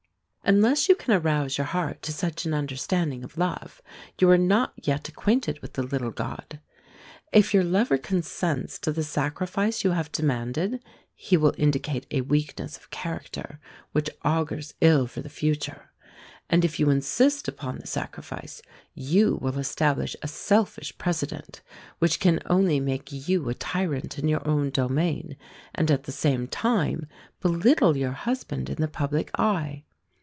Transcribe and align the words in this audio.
Unless 0.43 0.89
you 0.89 0.95
can 0.95 1.13
arouse 1.13 1.57
your 1.57 1.65
heart 1.67 2.01
to 2.01 2.11
such 2.11 2.43
an 2.45 2.53
understanding 2.53 3.23
of 3.23 3.37
love, 3.37 3.81
you 4.19 4.29
are 4.29 4.39
not 4.39 4.73
yet 4.81 5.07
acquainted 5.07 5.59
with 5.61 5.73
the 5.73 5.83
little 5.83 6.11
god. 6.11 6.59
If 7.31 7.53
your 7.53 7.63
lover 7.63 7.97
consents 7.97 8.77
to 8.79 8.91
the 8.91 9.03
sacrifice 9.03 9.85
you 9.85 9.91
have 9.91 10.11
demanded, 10.11 10.83
he 11.15 11.37
will 11.37 11.53
indicate 11.57 12.05
a 12.11 12.21
weakness 12.21 12.75
of 12.75 12.89
character 12.89 13.61
which 13.93 14.09
augurs 14.25 14.73
ill 14.81 15.07
for 15.07 15.21
the 15.21 15.29
future: 15.29 15.91
and 16.49 16.65
if 16.65 16.81
you 16.81 16.89
insist 16.89 17.47
upon 17.47 17.77
the 17.77 17.87
sacrifice, 17.87 18.61
you 18.93 19.37
will 19.41 19.57
establish 19.57 20.17
a 20.21 20.27
selfish 20.27 20.97
precedent 20.97 21.61
which 21.99 22.19
can 22.19 22.41
only 22.47 22.79
make 22.81 23.11
you 23.11 23.47
a 23.47 23.53
tyrant 23.53 24.19
in 24.19 24.27
your 24.27 24.45
own 24.45 24.69
domain, 24.69 25.37
and 25.73 25.89
at 25.89 26.03
the 26.03 26.11
same 26.11 26.45
time 26.47 27.07
belittle 27.39 27.95
your 27.95 28.11
husband 28.11 28.69
in 28.69 28.81
the 28.81 28.89
public 28.89 29.31
eye. 29.39 29.85